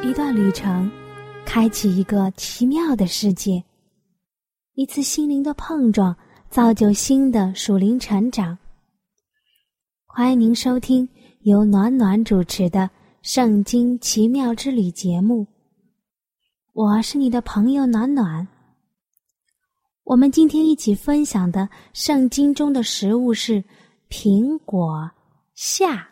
[0.00, 0.88] 一段旅程，
[1.44, 3.62] 开启一个奇妙的世界。
[4.74, 6.16] 一次心灵的碰撞，
[6.48, 8.56] 造就新的属灵成长。
[10.06, 11.08] 欢迎您收听
[11.40, 12.80] 由暖暖主持的
[13.22, 15.46] 《圣经奇妙之旅》节目。
[16.72, 18.46] 我是你的朋友暖暖。
[20.04, 23.62] 我们今天一起分享的圣经中的食物是。
[24.10, 25.10] 苹果
[25.54, 26.08] 夏，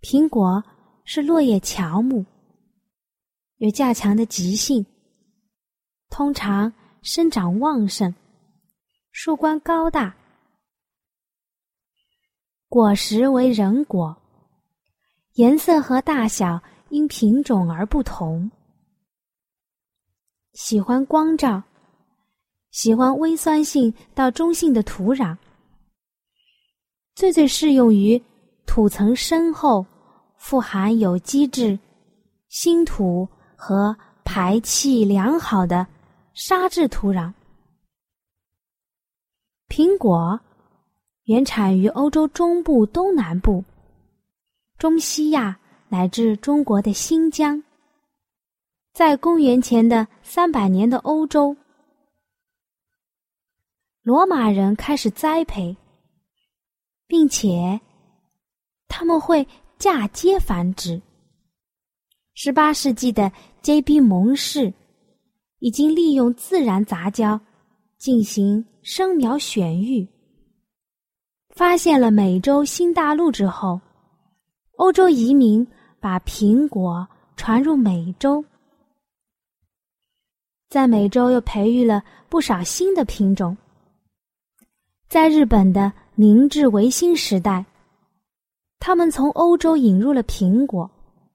[0.00, 0.64] 苹果
[1.04, 2.24] 是落叶乔木，
[3.58, 4.84] 有较强的极性，
[6.08, 8.14] 通常生长旺盛，
[9.12, 10.16] 树冠高大，
[12.68, 14.16] 果实为人果，
[15.34, 18.50] 颜色和大小因品种而不同，
[20.54, 21.62] 喜欢光照，
[22.70, 25.36] 喜欢微酸性到中性的土壤。
[27.14, 28.20] 最最适用于
[28.66, 29.86] 土层深厚、
[30.44, 31.78] 富含有机质、
[32.50, 35.86] 新土和排气良好的
[36.34, 37.32] 沙质土壤。
[39.70, 40.38] 苹果
[41.22, 43.64] 原产于欧洲中部、东南部、
[44.76, 47.64] 中西亚乃至中国的新疆。
[48.92, 51.56] 在公元前的三百年的欧洲，
[54.02, 55.74] 罗马人开始栽培。
[57.06, 57.80] 并且，
[58.88, 59.46] 他们会
[59.78, 61.00] 嫁接繁殖。
[62.34, 63.30] 十八世纪的
[63.62, 64.00] J.B.
[64.00, 64.72] 蒙氏
[65.58, 67.40] 已经利用自然杂交
[67.98, 70.08] 进行生苗选育，
[71.50, 73.80] 发现了美洲新大陆之后，
[74.76, 75.66] 欧洲移民
[76.00, 77.06] 把苹果
[77.36, 78.44] 传入美洲，
[80.68, 83.56] 在美洲又培育了不少新的品种，
[85.08, 85.92] 在日本的。
[86.16, 87.66] 明治维新时代，
[88.86, 90.90] 他们从欧洲引入了苹果，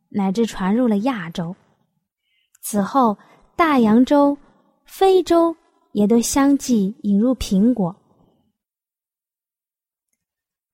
[0.09, 1.55] 乃至传入了亚洲。
[2.61, 3.17] 此后，
[3.55, 4.37] 大洋洲、
[4.85, 5.55] 非洲
[5.93, 7.95] 也都相继引入苹果。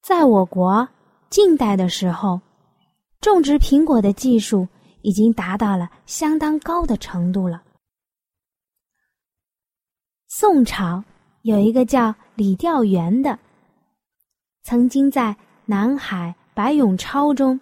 [0.02, 0.86] 在我国
[1.30, 2.42] 近代的时候，
[3.22, 4.68] 种植苹果的技术
[5.02, 7.64] 已经达到了相当高的程度了。
[10.28, 11.02] 宋朝
[11.44, 13.40] 有一个叫李调元的。
[14.64, 15.34] 曾经在
[15.66, 17.60] 南海白咏抄中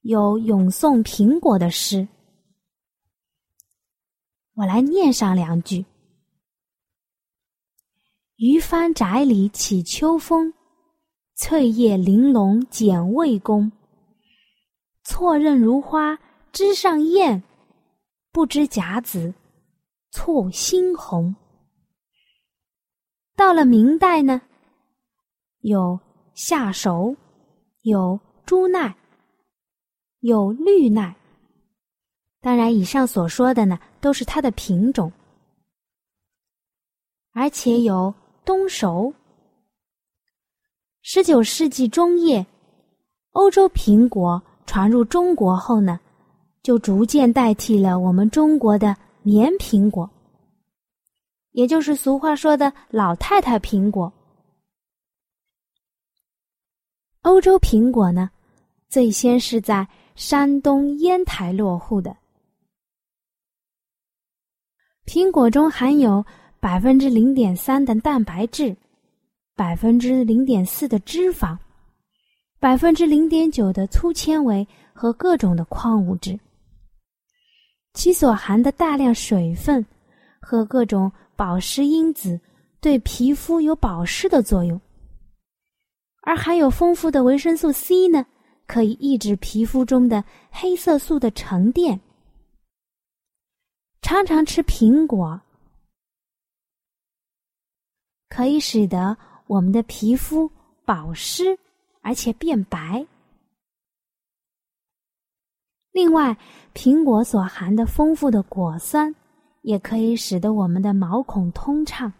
[0.00, 2.08] 有咏颂苹果的诗，
[4.54, 5.84] 我来念上两句
[8.36, 10.54] ：“渔帆宅里起秋风，
[11.34, 13.70] 翠叶玲珑剪未工。
[15.04, 16.18] 错认如花
[16.52, 17.42] 枝上艳，
[18.32, 19.34] 不知甲子
[20.10, 21.36] 错新红。”
[23.36, 24.40] 到了明代呢，
[25.60, 26.00] 有。
[26.38, 27.16] 夏熟，
[27.86, 28.92] 有朱奈，
[30.18, 31.14] 有绿奈。
[32.40, 35.12] 当然，以上所说的呢，都是它的品种，
[37.32, 38.12] 而且有
[38.44, 39.14] 冬熟。
[41.00, 42.44] 十九世纪中叶，
[43.30, 46.00] 欧洲苹果传入中国后呢，
[46.64, 50.10] 就逐渐代替了我们中国的棉苹果，
[51.52, 54.12] 也就是俗话说的老太太苹果。
[57.26, 58.30] 欧洲苹果呢，
[58.88, 62.16] 最先是在山东烟台落户的。
[65.04, 66.24] 苹果中含有
[66.60, 68.76] 百分之零点三的蛋白质，
[69.56, 71.58] 百分之零点四的脂肪，
[72.60, 76.38] 百分之零点九的粗纤维和各种的矿物质。
[77.94, 79.84] 其所含的大量水分
[80.38, 82.40] 和各种保湿因子，
[82.80, 84.80] 对皮肤有保湿的作用。
[86.26, 88.26] 而含有丰富的维生素 C 呢，
[88.66, 92.00] 可以抑制皮肤中的黑色素的沉淀。
[94.02, 95.40] 常常吃苹果，
[98.28, 100.50] 可以使得我们的皮肤
[100.84, 101.56] 保湿，
[102.00, 103.06] 而且变白。
[105.92, 106.36] 另外，
[106.74, 109.14] 苹果所含的丰富的果酸，
[109.62, 112.12] 也可以使得我们的毛孔通畅，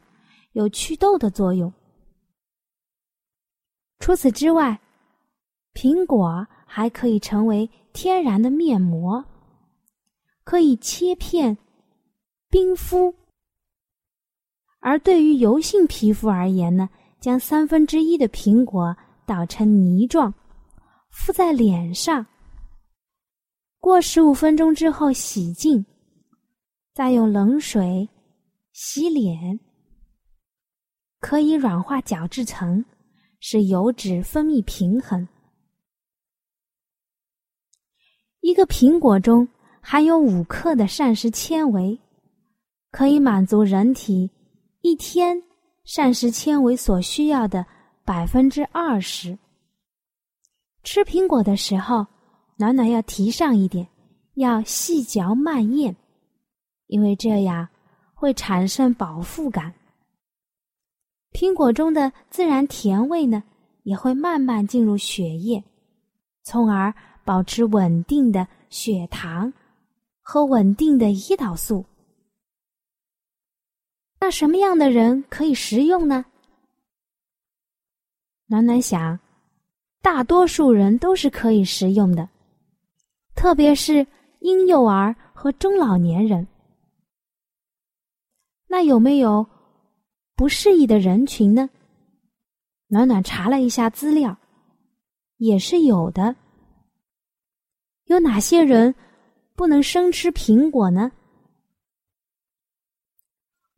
[0.52, 1.72] 有祛痘的作用。
[3.98, 4.80] 除此之外，
[5.74, 9.24] 苹果还可以成为天然的面膜，
[10.44, 11.56] 可以切片
[12.48, 13.14] 冰敷。
[14.80, 16.88] 而对于油性皮肤而言呢，
[17.20, 18.96] 将三分之一的苹果
[19.26, 20.32] 捣成泥状，
[21.10, 22.24] 敷在脸上，
[23.80, 25.84] 过十五分钟之后洗净，
[26.94, 28.08] 再用冷水
[28.72, 29.58] 洗脸，
[31.18, 32.84] 可以软化角质层，
[33.40, 35.26] 使油脂分泌平衡。
[38.40, 39.48] 一个苹果中
[39.80, 41.98] 含有五克的膳食纤维，
[42.90, 44.30] 可以满足人体
[44.80, 45.42] 一天
[45.84, 47.66] 膳食纤维所需要的
[48.04, 49.38] 百分之二十。
[50.82, 52.06] 吃苹果的时候，
[52.56, 53.88] 暖暖要提上一点，
[54.34, 55.96] 要细嚼慢咽，
[56.86, 57.68] 因为这样
[58.14, 59.74] 会产生饱腹感。
[61.36, 63.42] 苹果中的自然甜味呢，
[63.82, 65.62] 也会慢慢进入血液，
[66.42, 66.92] 从而。
[67.26, 69.52] 保持稳定的血糖
[70.22, 71.84] 和稳定的胰岛素。
[74.20, 76.24] 那什么样的人可以食用呢？
[78.46, 79.18] 暖暖想，
[80.02, 82.28] 大多数人都是可以食用的，
[83.34, 84.06] 特别是
[84.38, 86.46] 婴幼儿和中老年人。
[88.68, 89.44] 那有没有
[90.36, 91.70] 不适宜的人群呢？
[92.88, 94.38] 暖暖查了一下资料，
[95.38, 96.36] 也是有的。
[98.04, 98.94] 有哪些人
[99.56, 101.10] 不能生吃苹果呢？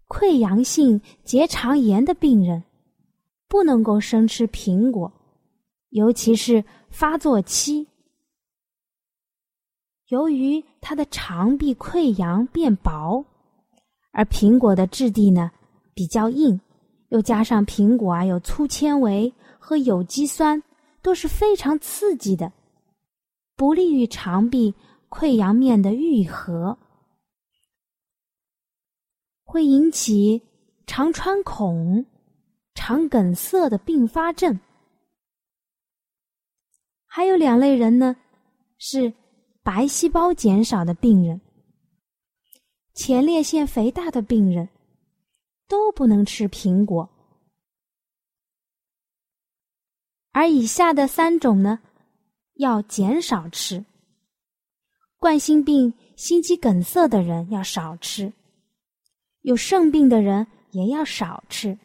[0.08, 2.64] 溃疡性结肠炎的病人
[3.46, 5.12] 不能够生吃苹果，
[5.90, 7.86] 尤其是发作期。
[10.08, 13.24] 由于他的肠壁溃疡变薄，
[14.10, 15.50] 而苹果的质地呢
[15.98, 16.60] 比较硬，
[17.08, 20.62] 又加上苹果啊有粗纤维和有机酸，
[21.02, 22.52] 都是非常刺激的。
[23.56, 24.72] 不利于肠壁
[25.08, 26.78] 溃疡面的愈合，
[29.42, 30.40] 会引起
[30.86, 32.06] 肠穿孔、
[32.76, 34.60] 肠梗塞的并发症。
[37.06, 38.14] 还有两类人呢，
[38.78, 39.12] 是
[39.64, 41.40] 白细胞减少的病人、
[42.94, 44.68] 前列腺肥大的病人，
[45.68, 47.08] 都不能吃苹果。
[50.32, 51.78] 而以下的三种呢？
[52.54, 53.84] 要减少吃。
[55.16, 58.32] 冠心病、心肌梗塞的人要少吃，
[59.42, 61.78] 有肾病的人也要少吃。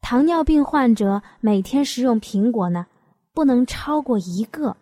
[0.00, 2.86] 糖尿病患者每天食用苹果呢，
[3.32, 4.76] 不能超过一个。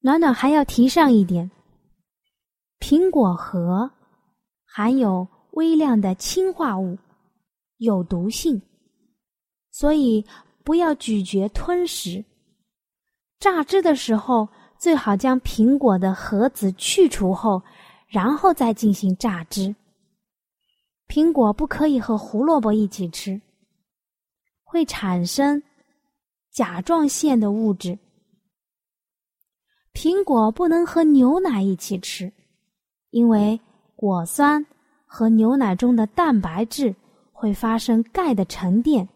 [0.00, 1.50] 暖暖还要提上一点：
[2.78, 3.90] 苹果核
[4.64, 6.96] 含有微量的氰化物，
[7.78, 8.60] 有毒性，
[9.70, 10.24] 所以
[10.62, 12.24] 不要咀嚼吞食。
[13.40, 14.48] 榨汁的时候，
[14.78, 17.62] 最好将苹果的核子去除后，
[18.06, 19.74] 然后再进行榨汁。
[21.08, 23.40] 苹果不可以和胡萝卜一起吃，
[24.62, 25.62] 会产生
[26.50, 27.98] 甲状腺的物质。
[29.92, 32.32] 苹果不能和牛奶一起吃，
[33.10, 33.60] 因为
[33.94, 34.64] 果酸
[35.14, 36.92] 和牛奶中的蛋白质
[37.32, 39.08] 会发生钙的沉淀，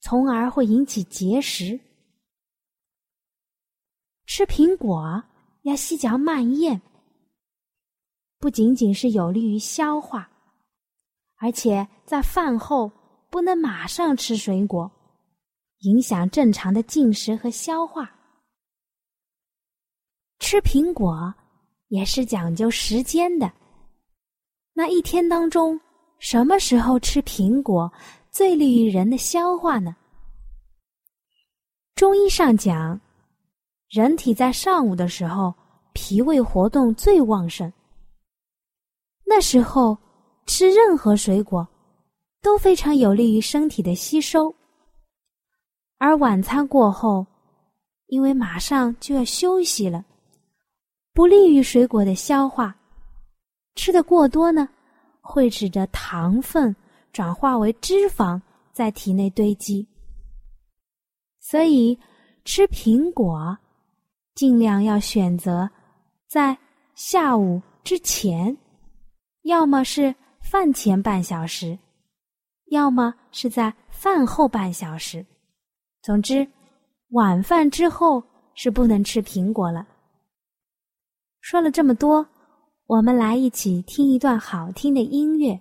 [0.00, 1.78] 从而会引起结石。
[4.24, 5.22] 吃苹果
[5.64, 6.80] 要细嚼慢咽，
[8.38, 10.26] 不仅仅是有利于消化，
[11.36, 12.90] 而且在饭后
[13.28, 14.90] 不能马上吃水果，
[15.80, 18.10] 影响正常的进食和消化。
[20.38, 21.34] 吃苹果
[21.88, 23.52] 也是讲究时间的，
[24.78, 25.80] 那一天当中
[26.18, 27.90] 什么时候吃苹果
[28.30, 29.96] 最利于人的消化呢？
[31.94, 33.00] 中医上讲。
[33.88, 35.54] 人体在上午的时候，
[35.94, 37.72] 脾胃活动最旺盛。
[39.24, 39.96] 那时候
[40.44, 41.66] 吃任何水果
[42.42, 44.54] 都非常有利于身体的吸收。
[45.96, 47.26] 而晚餐过后，
[48.08, 50.04] 因为马上就要休息了，
[51.14, 52.76] 不利于水果的消化。
[53.76, 54.68] 吃的过多呢，
[55.20, 56.74] 会使得糖分
[57.12, 58.40] 转化为脂肪
[58.72, 59.86] 在体内堆积。
[61.38, 61.96] 所以
[62.44, 63.56] 吃苹果。
[64.34, 65.66] 尽量要选择
[66.28, 66.54] 在
[66.94, 68.54] 下午之前，
[69.44, 71.78] 要么是饭前半小时，
[72.66, 75.24] 要么是在饭后半小时。
[76.02, 76.46] 总之，
[77.12, 78.22] 晚饭之后
[78.54, 79.86] 是不能吃苹果了。
[81.40, 82.28] 说了这么多，
[82.88, 85.60] 我们来一起听一段好听的音乐。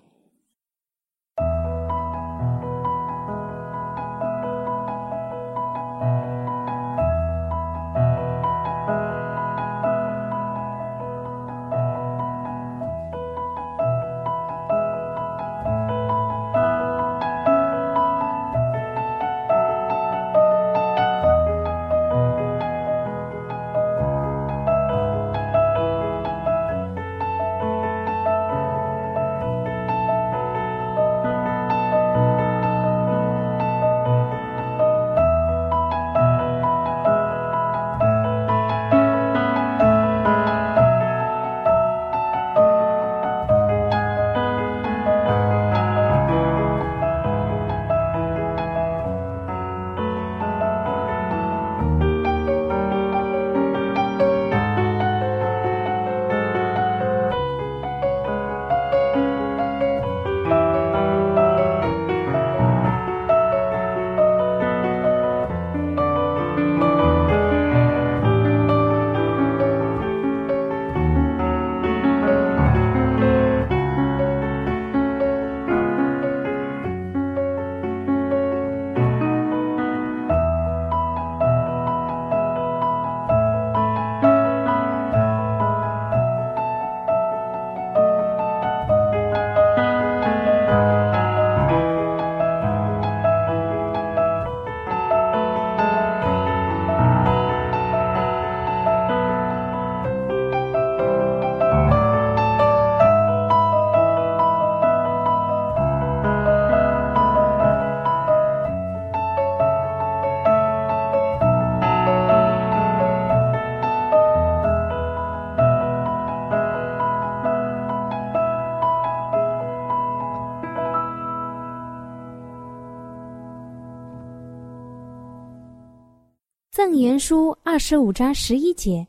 [126.99, 129.05] 言书二十五章十一节，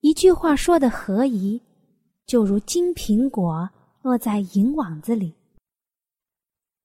[0.00, 1.60] 一句话说的合宜，
[2.26, 3.68] 就如金苹果
[4.02, 5.34] 落在银网子里。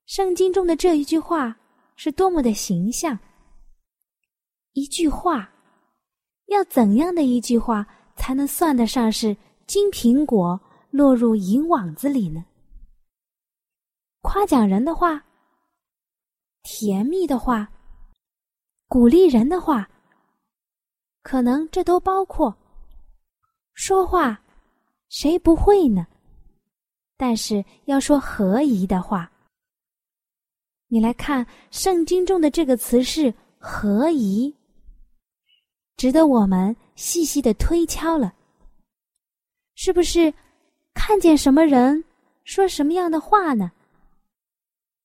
[0.06, 1.56] 圣经中的这一句话
[1.98, 3.20] 是多么的形象！
[4.72, 5.52] 一句话，
[6.46, 9.36] 要怎样的一句话才能算得上是
[9.68, 10.60] 金苹果
[10.92, 12.46] 落入银网子里呢？
[14.22, 15.22] 夸奖人的话，
[16.64, 17.70] 甜蜜的话。
[18.90, 19.88] 鼓励人的话，
[21.22, 22.58] 可能这都包括。
[23.76, 24.42] 说话，
[25.10, 26.08] 谁不会呢？
[27.16, 29.32] 但是要说合宜的话，
[30.88, 34.56] 你来看圣经中的这个词是“合宜”，
[35.96, 38.34] 值得我们细细的推敲了。
[39.76, 40.34] 是不是
[40.96, 42.04] 看见什么人
[42.44, 43.72] 说什么样的话呢？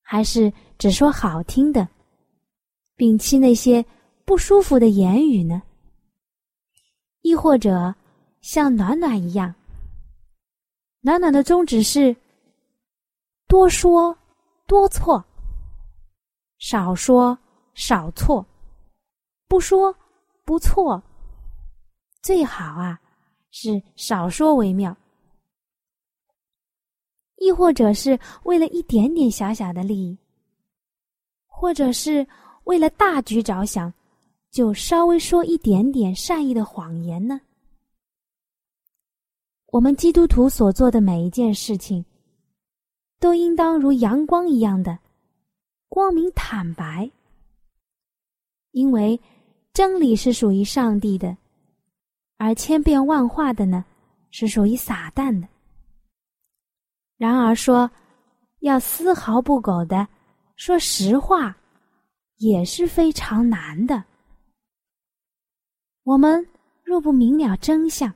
[0.01, 1.87] 还是只说好听的？
[2.97, 3.85] 摒弃那些
[4.23, 5.61] 不舒服的言语呢？
[7.21, 7.93] 亦或者
[8.39, 9.53] 像暖暖一样，
[11.01, 12.15] 暖暖的宗旨是
[13.47, 14.17] 多说
[14.65, 15.21] 多错，
[16.57, 17.37] 少说
[17.73, 18.45] 少错，
[19.47, 19.93] 不说
[20.45, 21.03] 不错，
[22.21, 23.01] 最好啊
[23.51, 24.95] 是少说为妙。
[27.37, 30.17] 亦或者是为了一点点小小的利益，
[31.45, 32.25] 或者是。
[32.65, 33.91] 为了大局着想，
[34.51, 37.39] 就稍微说一点点善意的谎言呢？
[39.67, 42.03] 我们基督徒所做的每一件事情，
[43.19, 44.97] 都应当如阳光一样的
[45.89, 47.09] 光明坦白，
[48.71, 49.19] 因为
[49.73, 51.37] 真理是属于上帝的，
[52.37, 53.85] 而千变万化的呢，
[54.31, 55.47] 是属于撒旦的。
[57.17, 57.89] 然而说
[58.59, 60.07] 要丝毫不苟的
[60.55, 61.55] 说实话。
[62.37, 64.03] 也是非常难的。
[66.03, 66.45] 我们
[66.83, 68.13] 若不明了真相，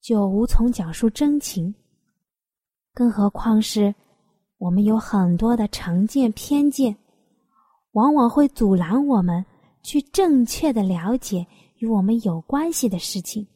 [0.00, 1.74] 就无从讲述真情。
[2.92, 3.94] 更何况是
[4.58, 6.96] 我们有很多的成见偏见，
[7.92, 9.44] 往往会阻拦我们
[9.82, 11.46] 去正确的了解
[11.78, 13.46] 与我们有关系的事情，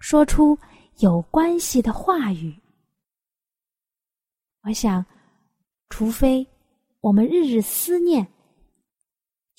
[0.00, 0.58] 说出
[0.98, 2.54] 有关系的话语。
[4.64, 5.04] 我想，
[5.88, 6.46] 除非
[7.00, 8.26] 我们日日思念。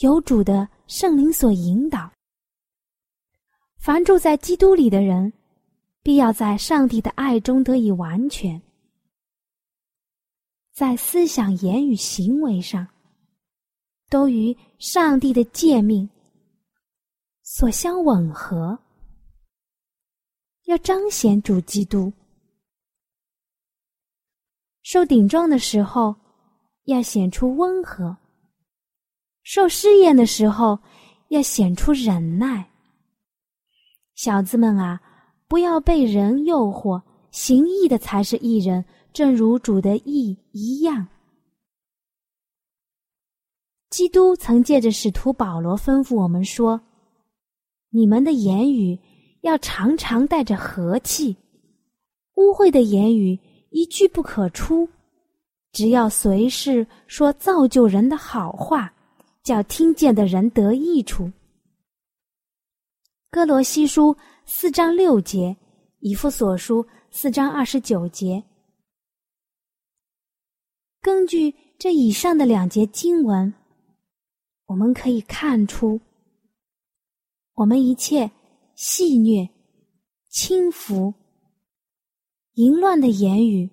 [0.02, 2.12] 有主的圣灵所引导，
[3.78, 5.32] 凡住在基督里的人，
[6.02, 8.60] 必要在上帝的爱中得以完全，
[10.72, 12.88] 在思想、言语、行为上，
[14.10, 16.10] 都与上帝的诫命
[17.44, 18.80] 所相吻合。
[20.66, 22.12] 要彰显主基督，
[24.82, 26.16] 受顶撞的时候，
[26.86, 28.18] 要显出温和。
[29.44, 30.78] 受试验的时候，
[31.30, 32.70] 要显出忍耐。
[34.16, 35.02] 小子们啊，
[35.48, 41.08] 不要被人诱惑，行义的才是义人，正如主的义一样。
[43.90, 46.80] 基督曾借着使徒保罗吩咐我们说
[47.90, 48.98] ：“你们的言语
[49.42, 51.36] 要常常带着和气，
[52.36, 53.38] 污秽的言语
[53.72, 54.88] 一句不可出，
[55.74, 58.94] 只要随时说造就人的好话。”
[59.44, 61.32] 叫听见的人得益处。
[63.30, 65.56] 哥罗西书四章六节，
[66.00, 68.44] 以弗所书四章二十九节。
[71.02, 73.52] 根据这以上的两节经文，
[74.66, 76.00] 我们可以看出，
[77.54, 78.30] 我们一切
[78.76, 79.50] 戏谑、
[80.30, 81.14] 轻浮、
[82.54, 83.70] 淫乱的言语，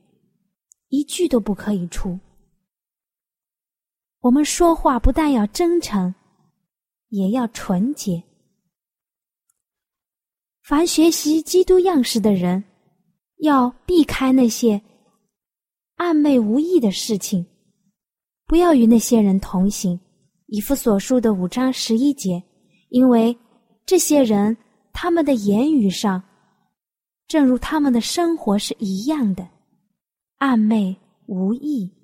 [0.89, 2.19] 一句都不可以出。
[4.21, 6.15] 我们说话不但要真诚，
[7.09, 8.23] 也要纯洁。
[10.63, 12.63] 凡学习基督样式的人，
[13.39, 14.81] 要避开那些
[15.97, 17.47] 暧昧无益的事情，
[18.47, 19.99] 不要与那些人同行。
[20.47, 22.43] 以弗所述的五章十一节，
[22.89, 23.37] 因为
[23.85, 24.57] 这些人
[24.93, 26.23] 他们的言语上，
[27.27, 29.47] 正如他们的生活是一样的，
[30.39, 30.97] 暧昧
[31.27, 31.98] 无益。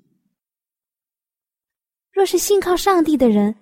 [2.15, 3.53] 若是信靠上帝的人，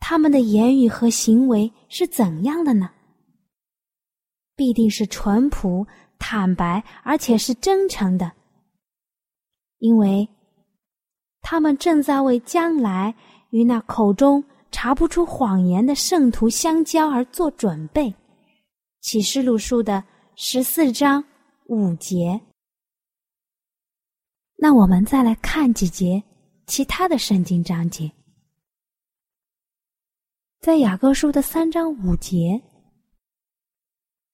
[0.00, 2.90] 他们的言语和行为是怎样的呢？
[4.56, 5.86] 必定是淳朴、
[6.18, 8.32] 坦白，而且是真诚的，
[9.78, 10.28] 因为
[11.40, 13.14] 他们正在为将来
[13.50, 14.42] 与那口中
[14.72, 18.12] 查不出谎言的圣徒相交而做准备。
[19.00, 20.02] 启示录书的
[20.34, 21.24] 十四章
[21.66, 22.40] 五节。
[24.56, 26.20] 那我们再来看几节。
[26.68, 28.12] 其他的圣经章节，
[30.60, 32.62] 在雅各书的三章五节，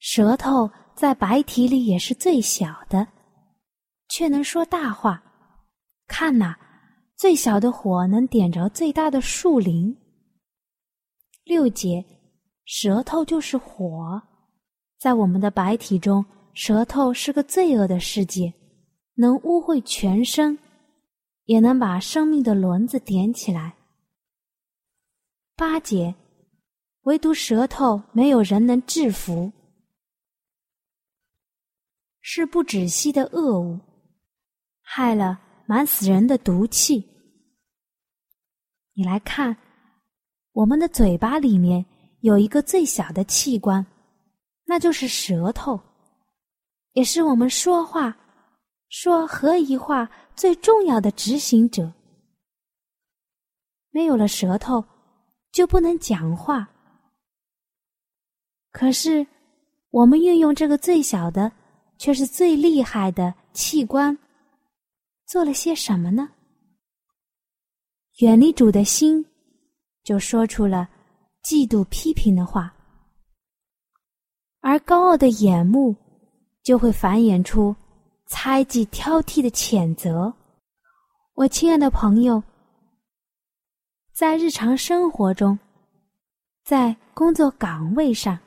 [0.01, 3.07] 舌头在白体里也是最小的，
[4.09, 5.23] 却能说大话。
[6.09, 6.57] 看呐，
[7.17, 9.97] 最小的火能点着最大的树林。
[11.45, 12.05] 六节，
[12.65, 14.21] 舌头就是火，
[14.99, 18.53] 在我们的白体中，舌头是个罪恶的世界，
[19.15, 20.59] 能污秽全身，
[21.45, 23.77] 也能把生命的轮子点起来。
[25.57, 26.15] 八节。
[27.05, 29.53] 唯独舌头没有人能制服，
[32.23, 33.79] 是不止息的恶物，
[34.81, 37.07] 害了满死人的毒气。
[38.95, 39.55] 你来看，
[40.53, 41.85] 我们的嘴巴里面
[42.21, 43.85] 有一个最小的器官，
[44.65, 45.79] 那就是舌头，
[46.93, 48.17] 也是我们说话、
[48.97, 51.93] 说合一话最重要的执行者。
[53.91, 54.85] 没有了舌头，
[55.51, 56.71] 就不能讲话。
[58.71, 59.27] 可是，
[59.91, 61.51] 我们运用这个最小的，
[61.99, 64.17] 却是最厉害的器官，
[65.27, 66.31] 做了些什么呢？
[68.21, 69.27] 远离主的心，
[70.05, 70.89] 就说出了
[71.43, 72.71] 嫉妒、批评的话；
[74.61, 75.97] 而高傲的眼目，
[76.63, 77.75] 就会繁衍出
[78.27, 80.33] 猜忌、挑剔的谴责。
[81.35, 82.43] 我亲爱的朋友，
[84.13, 85.59] 在日常生活中，
[86.65, 88.39] 在工作岗位上。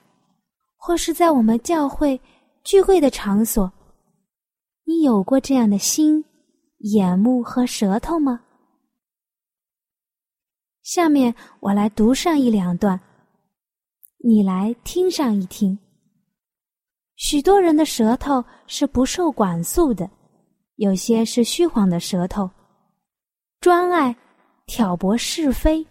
[0.80, 2.22] 或是在我们教会
[2.64, 3.70] 聚会的场所，
[4.86, 6.24] 你有过这样的心、
[6.78, 8.40] 眼目和舌头吗？
[10.84, 12.98] 下面我来读上一两段，
[14.24, 15.78] 你来听上一听。
[17.18, 20.10] 许多人的舌头是不受管束的，
[20.76, 22.50] 有些是虚晃的舌头，
[23.60, 24.16] 专爱
[24.68, 25.84] 挑拨是非；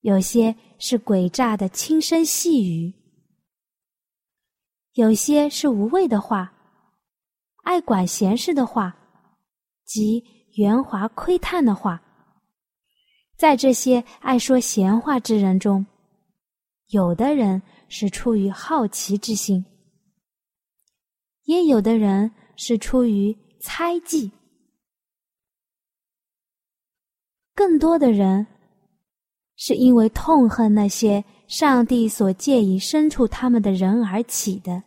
[0.00, 2.92] 有些是诡诈的轻声细语。
[4.94, 6.52] 有些是无谓的话，
[7.62, 8.96] 爱管闲事的话，
[9.84, 10.24] 及
[10.56, 12.02] 圆滑窥探的话。
[13.36, 15.86] 在这些爱说闲话之人中，
[16.88, 19.64] 有的人是出于好奇之心，
[21.44, 24.30] 也有的人是出于猜忌，
[27.54, 28.46] 更多的人
[29.56, 31.24] 是因为痛恨那些。
[31.46, 34.82] 上帝所借以牲畜他们的人而起的，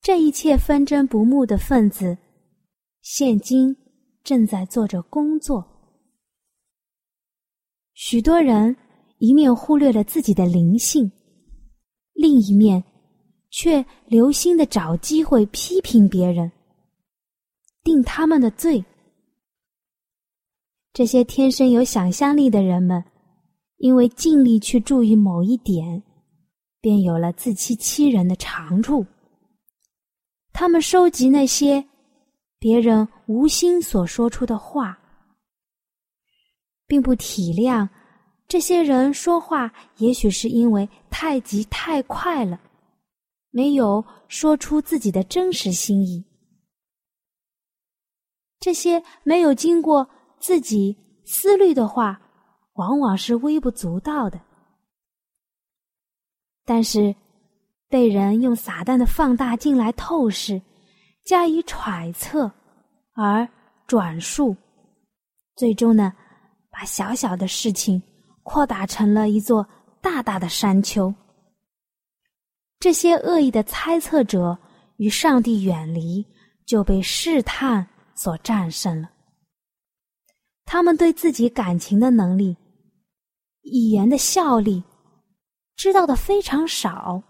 [0.00, 2.16] 这一切纷争不睦的分子，
[3.02, 3.76] 现今
[4.22, 5.66] 正在做着工作。
[7.94, 8.76] 许多人
[9.18, 11.10] 一面忽略了自己的灵性，
[12.12, 12.82] 另一面
[13.56, 16.52] 却留心的找机会批评别人，
[17.82, 18.84] 定他们的罪。
[20.92, 23.02] 这些天生有想象力的人们。
[23.78, 26.02] 因为尽力去注意某一点，
[26.80, 29.04] 便有了自欺欺人的长处。
[30.50, 31.84] 他们收集那些
[32.58, 34.98] 别人无心所说出的话，
[36.86, 37.86] 并不体谅
[38.48, 42.58] 这些人说话也许是因为太急太快了，
[43.56, 46.22] 没有说出自己的真实心意。
[48.60, 50.06] 这些没有经过
[50.38, 52.20] 自己思虑的话。
[52.74, 54.38] 往往是微不足道的，
[56.66, 57.16] 但是
[57.88, 60.60] 被人用撒旦的放大镜来透视，
[61.24, 62.52] 加以揣测
[63.14, 63.48] 而
[63.86, 64.54] 转述，
[65.54, 66.12] 最终呢，
[66.70, 68.02] 把小小的事情
[68.42, 69.66] 扩大成了一座
[70.02, 71.10] 大大的山丘。
[72.86, 74.56] 这些恶意的猜测者
[74.98, 76.24] 与上帝远离，
[76.64, 79.10] 就被试探所战胜了。
[80.64, 82.56] 他们对自己感情的能力。
[83.62, 84.84] 语言的效力，
[85.74, 87.20] 知道的非常少。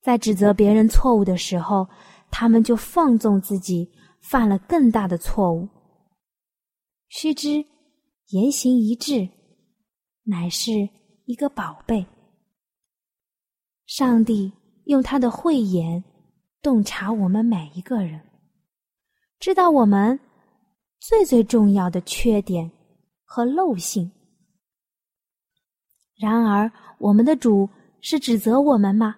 [0.00, 1.86] 在指责别人错误的时候，
[2.30, 3.86] 他们就放纵自己，
[4.22, 5.68] 犯了更大的错误。
[7.10, 7.62] 须知
[8.28, 9.28] 言行一致，
[10.22, 10.88] 乃是
[11.26, 12.02] 一个宝贝。
[13.90, 14.52] 上帝
[14.84, 16.04] 用他的慧眼
[16.62, 18.20] 洞察我们每一个人，
[19.40, 20.16] 知道我们
[21.00, 22.70] 最最重要的缺点。
[23.32, 24.10] 和陋性。
[26.16, 27.68] 然而，我们的主
[28.00, 29.14] 是指责我们吗？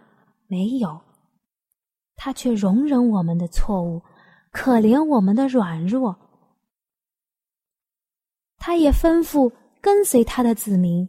[0.48, 1.00] 没有，
[2.14, 4.02] 他却容忍我们的错误，
[4.50, 6.14] 可怜我们的软弱。
[8.58, 11.08] 他也吩咐跟随他的子民，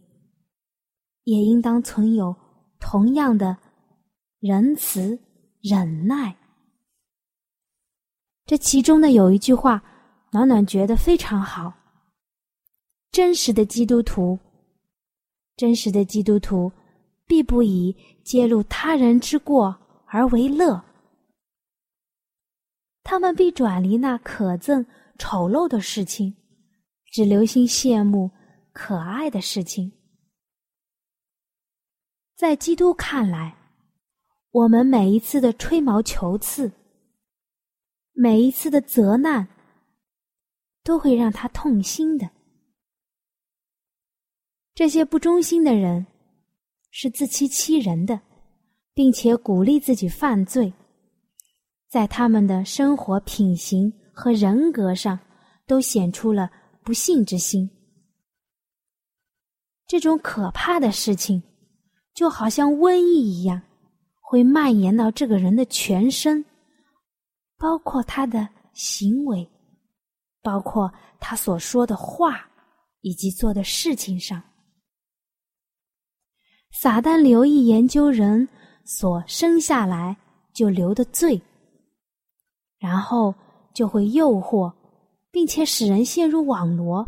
[1.23, 2.34] 也应当存有
[2.84, 3.56] 同样的
[4.41, 5.17] 仁慈、
[5.62, 6.36] 忍耐。
[8.46, 9.82] 这其中呢，有一句话，
[10.34, 11.74] 暖暖觉得非常好。
[13.10, 14.38] 真实的基督徒，
[15.56, 16.69] 真实的基督徒，
[17.26, 19.74] 必不以揭露他人之过
[20.08, 20.84] 而为乐。
[23.02, 24.86] 他们必转离那可憎、
[25.17, 26.36] 丑陋的事情，
[27.13, 28.30] 只留心羡慕
[28.74, 29.89] 可爱的事情。
[32.43, 33.56] 在基督看来，
[34.51, 36.69] 我们每一次的吹毛求疵，
[38.12, 39.47] 每一次的责难，
[40.84, 42.29] 都会让他痛心的。
[44.75, 46.06] 这些不忠心的人，
[46.91, 48.19] 是自欺欺人的，
[48.93, 50.73] 并且鼓励自己犯罪。
[51.88, 55.17] 在他们的生活品行和人格上，
[55.65, 56.51] 都显出了
[56.84, 57.69] 不幸之心。
[59.88, 61.41] 这种可怕的事情，
[62.13, 63.62] 就好像瘟疫一样，
[64.19, 66.43] 会蔓延到这个人的全身，
[67.58, 69.49] 包括他的行为，
[70.41, 72.49] 包括他所说的话
[73.02, 74.41] 以及做的事情上。
[76.71, 78.47] 撒旦留意研究人
[78.84, 80.17] 所生下来
[80.54, 81.41] 就留的罪。
[82.78, 83.34] 然后
[83.73, 84.69] 就会诱惑，
[85.32, 87.08] 并且使人陷入网罗。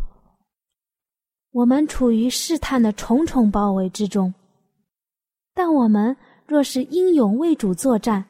[1.50, 4.32] 我们处于试探的重重包围之中，
[5.56, 6.14] 但我们
[6.46, 8.26] 若是英勇为主作战，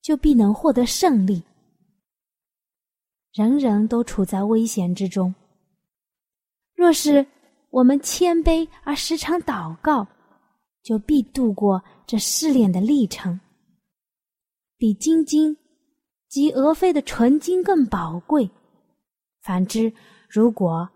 [0.00, 1.42] 就必能获得胜利。
[3.32, 5.34] 人人都处在危险之中。
[6.76, 7.26] 若是
[7.70, 10.06] 我们谦卑而时常祷告，
[10.84, 13.40] 就必度过这试炼的历程，
[14.78, 15.56] 比金晶。
[16.28, 18.50] 及俄妃的纯金更宝贵。
[19.42, 19.92] 反之，
[20.30, 20.88] 如果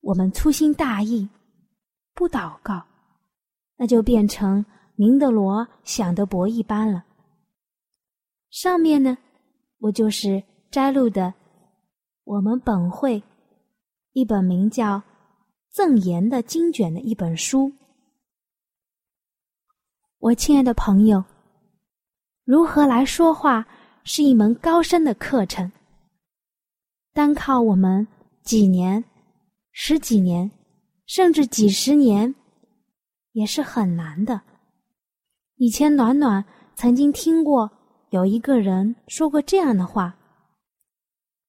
[0.00, 1.28] 我们粗心大意，
[2.14, 2.82] 不祷告，
[3.76, 4.64] 那就变成
[5.02, 7.02] 您的罗想德伯一般了。
[8.50, 9.18] 上面呢，
[9.80, 11.34] 我就是摘录的
[12.22, 13.20] 我们本会
[14.12, 14.98] 一本名叫
[15.72, 17.72] 《赠言》的经卷的一本书。
[20.18, 21.24] 我亲爱的朋友，
[22.44, 23.66] 如何来说话？
[24.04, 25.72] 是一门高深的课程，
[27.12, 28.06] 单靠我们
[28.44, 29.04] 几年、
[29.72, 30.48] 十几年，
[31.06, 32.32] 甚至几十年，
[33.32, 34.40] 也是很难的。
[35.62, 36.44] 以前暖暖
[36.74, 37.70] 曾经听过
[38.10, 40.12] 有一个人说过这样的话：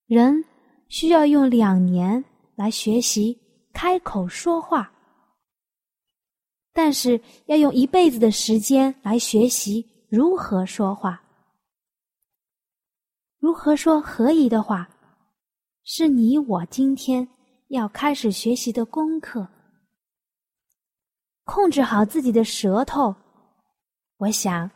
[0.06, 0.45] 人
[0.88, 2.23] 需要用两年
[2.54, 3.36] 来学习
[3.73, 4.93] 开口说话，
[6.73, 11.19] 但是要用一辈子的时间来学习如何说话。
[13.39, 14.88] 如何说合宜的话，
[15.86, 17.28] 是你我今天
[17.69, 19.47] 要开始学习的功课。
[21.45, 23.15] 控制好自己的舌头，
[24.23, 24.71] 我想，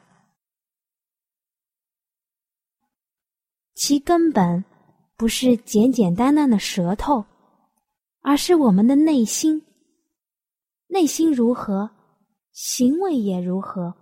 [3.76, 4.66] 其根本
[5.16, 7.24] 不是简简单单的舌头，
[8.20, 9.66] 而是我们的内心。
[10.88, 11.90] 内心如何，
[12.52, 13.96] 行为也如何，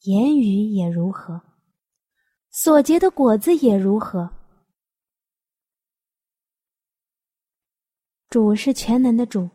[0.00, 1.40] 言语也如何。
[2.50, 4.28] 所结的果子也如何？
[8.28, 9.48] 主是全能的主，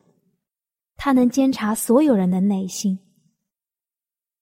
[0.96, 2.98] 他能监察所有人的内心。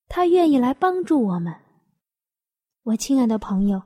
[0.10, 1.56] 他愿意来帮助我们。
[2.82, 3.84] 我亲爱的朋友，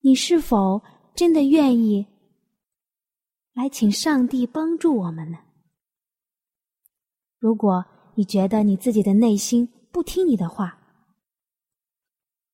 [0.00, 0.82] 你是否
[1.14, 2.06] 真的愿意
[3.52, 5.38] 来请上帝帮助我们呢？
[7.38, 7.84] 如果
[8.14, 10.78] 你觉得你自己的内心不听你的话，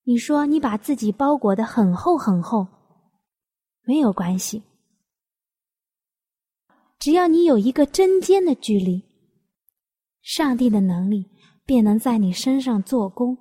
[0.02, 2.66] 你说你把自己包裹的很厚很厚，
[3.82, 4.62] 没有关系，
[6.98, 9.00] 只要你有一个针尖的距离，
[10.22, 11.30] 上帝的能力
[11.64, 13.36] 便能在你身上做工，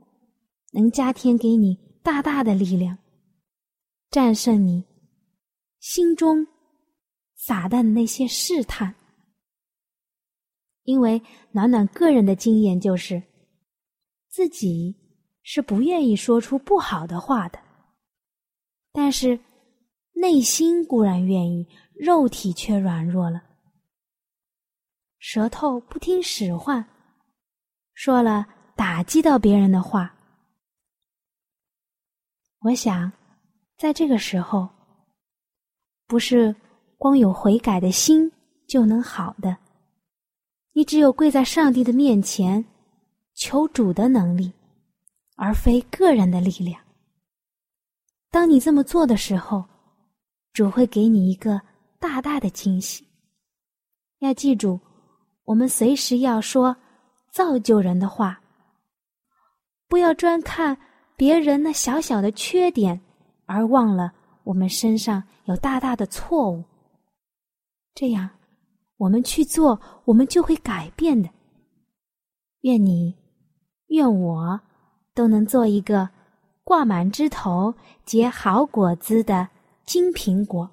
[0.71, 2.97] 能加添给你大大的力量，
[4.09, 4.83] 战胜你
[5.79, 6.47] 心中
[7.35, 8.95] 撒旦的那些试探。
[10.83, 13.21] 因为暖暖个人的经验就是
[14.29, 14.99] 自己。
[15.45, 17.59] 是不愿意说出不好的话的，
[18.93, 19.37] 但是
[20.13, 21.67] 内心固然愿意，
[21.99, 23.43] 肉体却软弱了。
[25.19, 26.81] 舌头不听使唤，
[27.93, 30.13] 说了打击到别人的话。
[32.59, 33.11] 我想，
[33.77, 34.69] 在这个时候，
[36.07, 36.55] 不是
[36.97, 38.31] 光有悔改的心
[38.67, 39.57] 就能好的，
[40.71, 42.63] 你只有跪在上帝的面前，
[43.33, 44.51] 求主的能力。
[45.35, 46.79] 而非个人的力量。
[48.29, 49.65] 当你这么做的时候，
[50.53, 51.59] 主会给你一个
[51.99, 53.03] 大大的惊喜。
[54.19, 54.79] 要记住，
[55.43, 56.77] 我们随时要说
[57.33, 58.39] 造就人的话，
[59.89, 60.77] 不要专看
[61.15, 63.01] 别人那小小的缺点，
[63.47, 66.63] 而忘了我们身上有大大的错误。
[67.95, 68.29] 这样
[68.97, 71.27] 我们去做，我们就会改变的。
[72.61, 73.15] 愿你，
[73.87, 74.61] 愿我，
[75.15, 76.07] 都能做一个
[76.63, 77.73] 挂满枝头
[78.05, 79.49] 结好果子的
[79.85, 80.69] 金苹果。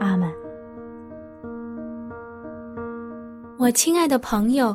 [0.00, 0.32] 阿门。
[3.58, 4.74] 我亲爱的朋友，